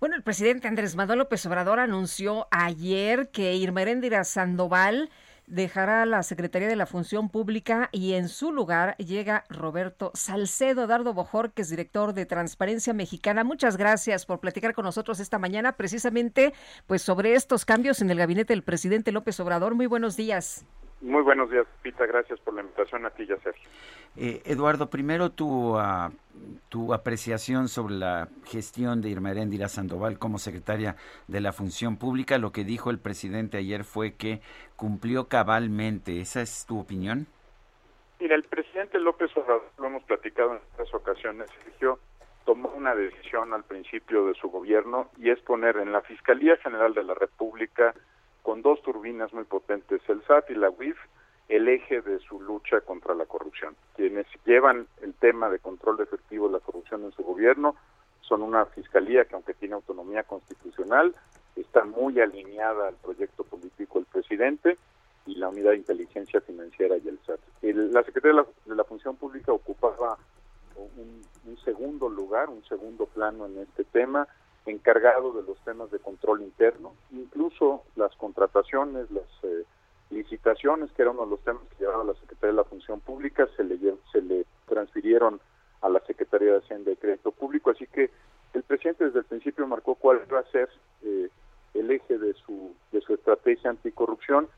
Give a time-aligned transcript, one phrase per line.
[0.00, 5.10] Bueno, el presidente Andrés Manuel López Obrador anunció ayer que Irma Heréndira Sandoval
[5.46, 11.12] dejará la Secretaría de la Función Pública y en su lugar llega Roberto Salcedo Dardo
[11.12, 13.44] Bojor, que es director de Transparencia Mexicana.
[13.44, 16.54] Muchas gracias por platicar con nosotros esta mañana precisamente
[16.86, 19.74] pues sobre estos cambios en el gabinete del presidente López Obrador.
[19.74, 20.64] Muy buenos días.
[21.02, 22.06] Muy buenos días, Pita.
[22.06, 23.68] Gracias por la invitación a ti y a Sergio.
[24.16, 26.10] Eh, Eduardo, primero tu, uh,
[26.68, 30.96] tu apreciación sobre la gestión de Irma Heréndira Sandoval como secretaria
[31.28, 32.38] de la Función Pública.
[32.38, 34.40] Lo que dijo el presidente ayer fue que
[34.76, 36.20] cumplió cabalmente.
[36.20, 37.26] ¿Esa es tu opinión?
[38.18, 41.98] Mira, el presidente López Obrador, lo hemos platicado en estas ocasiones, Sergio,
[42.44, 46.92] tomó una decisión al principio de su gobierno y es poner en la Fiscalía General
[46.92, 47.94] de la República
[48.42, 50.98] con dos turbinas muy potentes, el SAT y la UIF,
[51.48, 53.74] el eje de su lucha contra la corrupción.
[54.00, 57.76] Quienes llevan el tema de control efectivo de la corrupción en su gobierno
[58.22, 61.14] son una fiscalía que aunque tiene autonomía constitucional,
[61.54, 64.78] está muy alineada al proyecto político del presidente
[65.26, 67.40] y la unidad de inteligencia financiera y el SAT.
[67.60, 70.16] la Secretaría de la, Función Pública ocupaba
[70.76, 74.26] un, un segundo lugar, un segundo plano en este tema,
[74.64, 79.66] encargado de los temas de control interno, incluso las contrataciones, las eh,
[80.10, 83.48] licitaciones, que era uno de los temas que llevaba la Secretaría de la Función Pública,
[83.56, 83.78] se le,
[84.12, 85.40] se le transfirieron
[85.82, 88.10] a la Secretaría de Hacienda y Crédito Público, así que
[88.52, 90.68] el presidente desde el principio marcó cuál iba a ser
[91.02, 91.28] eh,
[91.74, 94.48] el eje de su, de su estrategia anticorrupción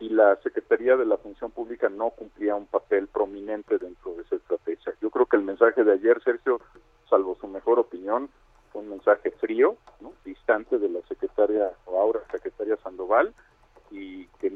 [0.00, 4.36] y la Secretaría de la Función Pública no cumplía un papel prominente dentro de esa
[4.36, 4.94] estrategia.
[5.00, 6.60] Yo creo que el mensaje de ayer, Sergio,
[7.08, 8.28] salvo su mejor opinión,
[8.72, 9.76] fue un mensaje frío,
[10.24, 13.34] distante de la secretaria o ahora secretaria Sandoval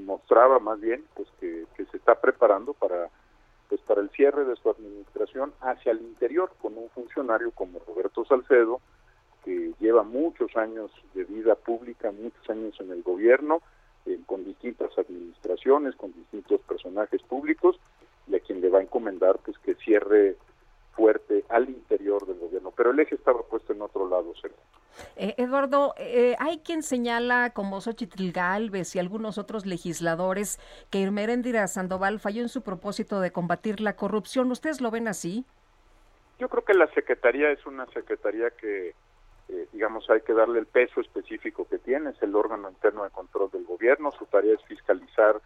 [0.07, 3.11] mostraba más bien pues que, se está preparando para
[3.69, 8.25] pues para el cierre de su administración hacia el interior con un funcionario como Roberto
[8.25, 8.81] Salcedo
[9.45, 13.61] que lleva muchos años de vida pública, muchos años en el gobierno,
[14.05, 17.79] eh, con distintas administraciones, con distintos personajes públicos,
[18.27, 20.37] y a quien le va a encomendar pues que cierre
[20.95, 24.59] fuerte al interior del gobierno, pero el eje estaba puesto en otro lado, Sergio.
[25.17, 30.61] Eh, Eduardo, eh, hay quien señala, como Xochitl Galvez y algunos otros legisladores,
[30.91, 34.51] que Irmerendira Sandoval falló en su propósito de combatir la corrupción.
[34.51, 35.45] ¿Ustedes lo ven así?
[36.39, 38.95] Yo creo que la Secretaría es una Secretaría que,
[39.49, 43.11] eh, digamos, hay que darle el peso específico que tiene, es el órgano interno de
[43.11, 45.41] control del gobierno, su tarea es fiscalizar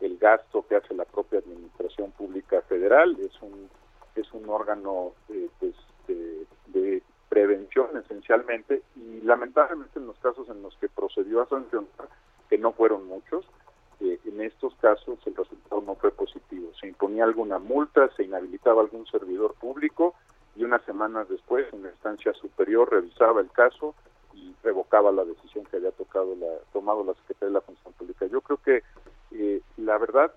[0.00, 3.70] el gasto que hace la propia Administración Pública Federal, es un
[4.16, 5.74] es un órgano eh, pues,
[6.06, 12.10] de, prevención esencialmente y lamentablemente en los casos en los que procedió a sancionar,
[12.50, 13.46] que no fueron muchos,
[14.00, 16.70] eh, en estos casos el resultado no fue positivo.
[16.78, 20.14] Se imponía alguna multa, se inhabilitaba algún servidor público
[20.56, 23.94] y unas semanas después una instancia superior revisaba el caso
[24.34, 28.26] y revocaba la decisión que había tocado la, tomado la Secretaría de la Función Pública.
[28.26, 28.82] Yo creo que
[29.30, 30.34] eh, la verdad,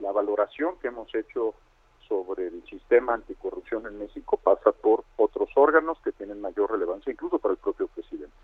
[0.00, 1.54] la valoración que hemos hecho
[2.08, 7.38] sobre el sistema anticorrupción en México pasa por otros órganos que tienen mayor relevancia, incluso
[7.38, 8.34] para el propio presidente.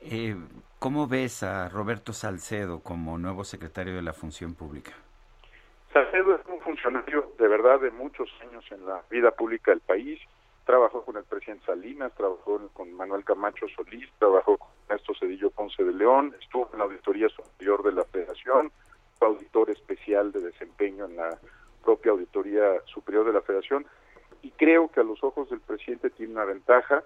[0.00, 0.36] Eh,
[0.78, 4.92] ¿Cómo ves a Roberto Salcedo como nuevo secretario de la Función Pública?
[5.92, 10.20] Salcedo es un funcionario de verdad de muchos años en la vida pública del país.
[10.64, 15.84] Trabajó con el presidente Salinas, trabajó con Manuel Camacho Solís, trabajó con Ernesto Cedillo Ponce
[15.84, 18.72] de León, estuvo en la Auditoría Superior de la Federación,
[19.18, 21.38] fue auditor especial de desempeño en la
[21.82, 23.86] propia Auditoría Superior de la Federación
[24.42, 27.02] y creo que a los ojos del presidente tiene una ventaja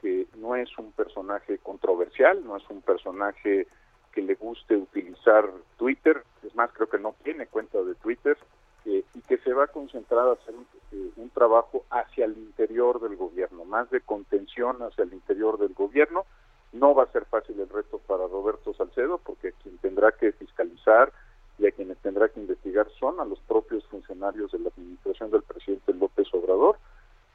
[0.00, 3.66] que no es un personaje controversial, no es un personaje
[4.12, 8.38] que le guste utilizar Twitter, es más, creo que no tiene cuenta de Twitter,
[8.84, 10.54] eh, y que se va a concentrar a hacer
[10.92, 15.74] eh, un trabajo hacia el interior del gobierno, más de contención hacia el interior del
[15.74, 16.24] gobierno.
[16.72, 21.12] No va a ser fácil el reto para Roberto Salcedo, porque quien tendrá que fiscalizar,
[21.58, 23.84] y a quienes tendrá que investigar son a los propios
[24.28, 26.78] funcionarios de la administración del presidente López Obrador,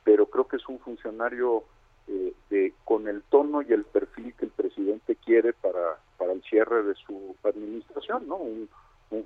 [0.04, 1.64] pero creo que es un funcionario
[2.08, 6.44] eh, de, con el tono y el perfil que el presidente quiere para, para el
[6.44, 8.36] cierre de su administración, ¿no?
[8.38, 8.70] Un,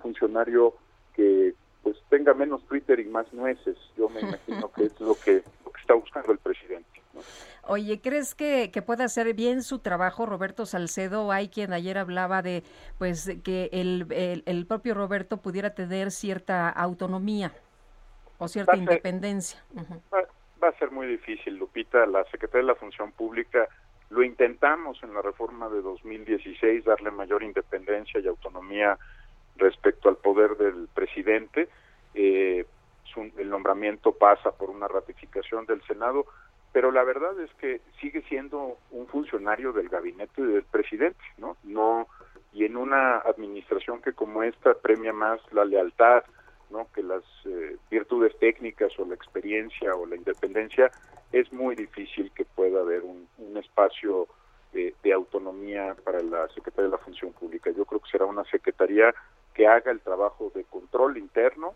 [0.02, 0.74] funcionario
[1.16, 3.78] que pues tenga menos Twitter y más nueces.
[3.98, 5.44] Yo me imagino que es lo que,
[5.80, 7.02] está buscando el presidente.
[7.68, 11.32] Oye, ¿crees que, que puede hacer bien su trabajo Roberto Salcedo?
[11.32, 12.64] Hay quien ayer hablaba de
[12.98, 14.08] pues que el,
[14.46, 17.52] el, propio Roberto pudiera tener cierta autonomía
[18.38, 19.62] o cierta independencia.
[20.14, 22.06] va, a ser muy difícil, Lupita.
[22.06, 23.68] La Secretaría de la Función Pública
[24.10, 28.98] lo intentamos en la reforma de 2016, darle mayor independencia y autonomía
[29.58, 31.68] respecto al poder del presidente.
[32.14, 32.66] Eh,
[33.38, 36.26] el nombramiento pasa por una ratificación del Senado,
[36.72, 41.58] pero la verdad es que sigue siendo un funcionario del gabinete del presidente, ¿no?
[41.64, 42.08] No
[42.54, 46.24] y en una administración que como esta premia más la lealtad,
[46.70, 46.88] ¿no?
[46.94, 50.92] Que las eh, virtudes técnicas o la experiencia o la independencia
[51.32, 53.28] es muy difícil que pueda haber un,
[53.58, 54.28] espacio
[54.72, 57.72] de, de, autonomía para la Secretaría de la Función Pública.
[57.72, 59.14] Yo creo que será una secretaría
[59.54, 61.74] que haga el trabajo de control interno,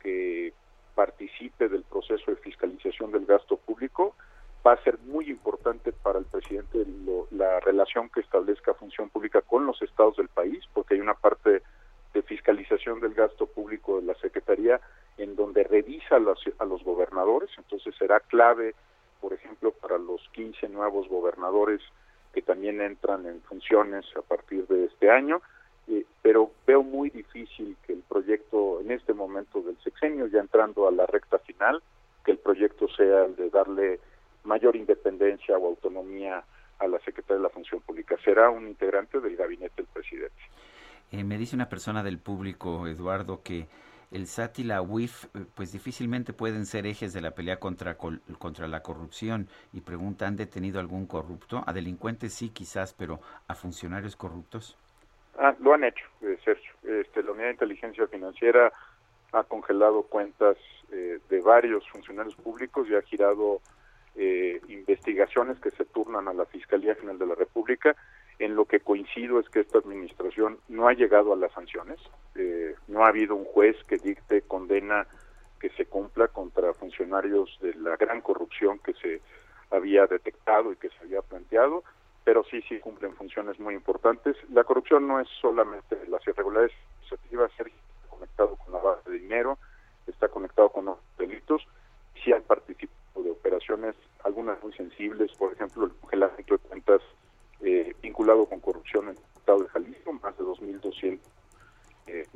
[0.00, 0.52] que
[0.94, 4.13] participe del proceso de fiscalización del gasto público.
[4.66, 6.86] Va a ser muy importante para el presidente
[7.30, 11.62] la relación que establezca función pública con los estados del país, porque hay una parte
[12.14, 14.80] de fiscalización del gasto público de la Secretaría
[15.18, 18.74] en donde revisa a los gobernadores, entonces será clave
[19.24, 21.80] por ejemplo, para los 15 nuevos gobernadores
[22.34, 25.40] que también entran en funciones a partir de este año,
[25.88, 30.86] eh, pero veo muy difícil que el proyecto en este momento del sexenio, ya entrando
[30.86, 31.82] a la recta final,
[32.22, 33.98] que el proyecto sea el de darle
[34.44, 36.44] mayor independencia o autonomía
[36.78, 38.16] a la Secretaría de la Función Pública.
[38.24, 40.34] Será un integrante del gabinete del presidente.
[41.12, 43.66] Eh, me dice una persona del público, Eduardo, que
[44.10, 48.68] el SAT y la UIF pues difícilmente pueden ser ejes de la pelea contra, contra
[48.68, 51.64] la corrupción y pregunta, ¿han detenido algún corrupto?
[51.66, 54.76] A delincuentes sí quizás, pero ¿a funcionarios corruptos?
[55.36, 56.72] Ah, lo han hecho, eh, Sergio.
[56.84, 58.72] Este, la Unidad de Inteligencia Financiera
[59.32, 60.56] ha congelado cuentas
[60.92, 63.60] eh, de varios funcionarios públicos y ha girado
[64.68, 67.96] investigaciones que se turnan a la Fiscalía General de la República
[68.38, 71.98] en lo que coincido es que esta administración no ha llegado a las sanciones,
[72.34, 75.06] eh, no ha habido un juez que dicte condena
[75.60, 79.20] que se cumpla contra funcionarios de la gran corrupción que se
[79.70, 81.84] había detectado y que se había planteado,
[82.24, 84.36] pero sí, sí cumplen funciones muy importantes.
[84.50, 89.58] La corrupción no es solamente las irregularidades administrativas, está conectado con la base de dinero,
[90.06, 91.66] está conectado con los delitos,
[92.22, 93.94] sí han participado de operaciones,
[94.24, 97.00] algunas muy sensibles, por ejemplo, el congelamiento de cuentas
[97.66, 101.18] eh, vinculado con corrupción en el Estado de Jalisco, más de 2.200
[102.06, 102.26] eh,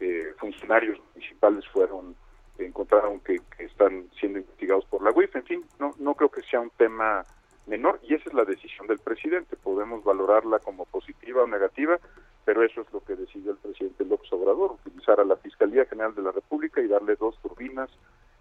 [0.00, 2.14] eh, funcionarios municipales fueron
[2.58, 5.34] encontraron que, están siendo investigados por la UIF.
[5.34, 7.24] En fin, no, no creo que sea un tema
[7.66, 9.56] menor y esa es la decisión del presidente.
[9.56, 11.98] Podemos valorarla como positiva o negativa,
[12.44, 16.14] pero eso es lo que decidió el presidente López Obrador, utilizar a la Fiscalía General
[16.14, 17.90] de la República y darle dos turbinas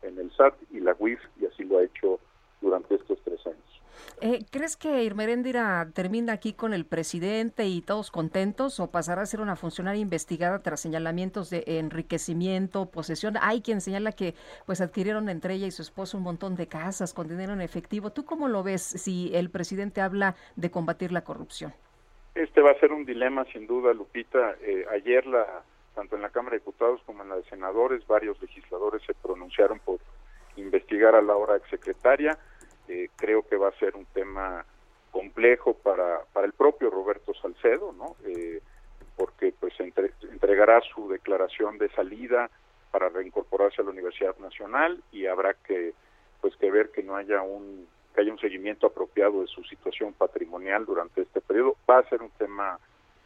[0.04, 2.20] en el SAT y la UIF, y así lo ha hecho
[2.62, 3.82] durante estos tres años.
[4.24, 9.26] Eh, ¿Crees que Irmeréndira termina aquí con el presidente y todos contentos o pasará a
[9.26, 13.34] ser una funcionaria investigada tras señalamientos de enriquecimiento, posesión?
[13.42, 14.36] Hay quien señala que
[14.68, 18.12] pues adquirieron entre ella y su esposo un montón de casas con dinero en efectivo.
[18.12, 21.74] ¿Tú cómo lo ves si el presidente habla de combatir la corrupción?
[22.36, 24.56] Este va a ser un dilema sin duda, Lupita.
[24.62, 25.64] Eh, ayer la
[25.96, 29.80] tanto en la Cámara de Diputados como en la de Senadores, varios legisladores se pronunciaron
[29.80, 30.00] por
[30.58, 32.38] investigar a la hora exsecretaria
[32.92, 34.66] eh, creo que va a ser un tema
[35.12, 38.18] complejo para, para el propio Roberto Salcedo, ¿no?
[38.26, 38.62] Eh,
[39.16, 42.50] porque pues entregará su declaración de salida
[42.92, 45.94] para reincorporarse a la Universidad Nacional y habrá que
[46.42, 50.14] pues que ver que no haya un que haya un seguimiento apropiado de su situación
[50.14, 52.78] patrimonial durante este periodo va a ser un tema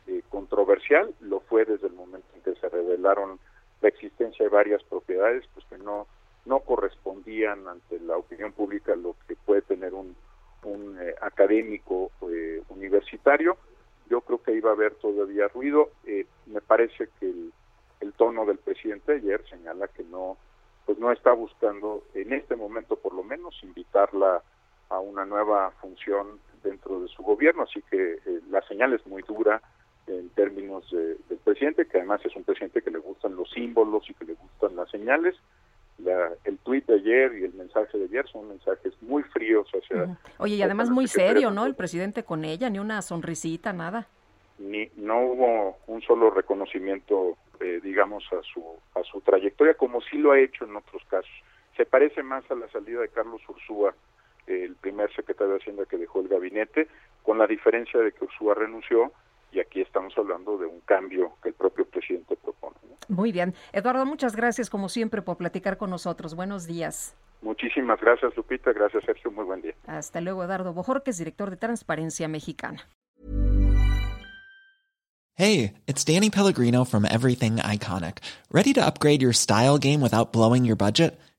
[0.07, 3.39] eh, controversial lo fue desde el momento en que se revelaron
[3.81, 6.07] la existencia de varias propiedades pues que no
[6.45, 9.25] no correspondían ante la opinión pública lo que
[9.55, 10.15] puede tener un,
[11.00, 13.57] eh, académico eh, universitario.
[14.09, 15.91] Yo creo que iba a haber todavía ruido.
[16.05, 17.53] Eh, me parece que el,
[18.01, 20.38] el, tono del presidente ayer señala que no,
[20.85, 24.41] pues no está buscando, en este momento por lo menos, invitarla
[24.89, 27.63] a una nueva función dentro de su gobierno.
[27.63, 28.17] Así que
[28.50, 29.62] la señal es muy dura
[30.07, 34.13] en términos del presidente, que además es un presidente que le gustan los símbolos y
[34.15, 35.35] que le gustan las señales
[36.43, 40.17] el tuit de ayer y el mensaje de ayer son mensajes muy fríos hacia...
[40.39, 41.65] Oye, y además muy serio, ¿no?
[41.65, 44.07] El presidente con ella, ni una sonrisita, nada.
[44.57, 48.63] Ni, no hubo un solo reconocimiento, eh, digamos, a su,
[48.95, 51.31] a su trayectoria, como sí lo ha hecho en otros casos.
[51.77, 53.93] Se parece más a la salida de Carlos Ursúa,
[54.48, 56.88] el primer secretario de Hacienda que dejó el gabinete,
[57.24, 59.12] con la diferencia de que Ursúa renunció
[59.55, 62.75] y aquí estamos hablando de un cambio que el propio presidente propone.
[63.07, 63.53] Muy bien.
[63.71, 66.35] Eduardo, muchas gracias como siempre por platicar con nosotros.
[66.35, 67.15] Buenos días.
[67.41, 68.74] Muchísimas gracias, Lupita.
[68.74, 69.31] Gracias, Sergio.
[69.31, 69.74] Muy buen día.
[69.88, 72.89] Hasta luego, Eduardo Bojorquez, director de Transparencia Mexicana.
[75.38, 78.19] Hey, it's Danny Pellegrino from Everything Iconic.
[78.51, 81.19] ¿Ready to upgrade your style game without blowing your budget?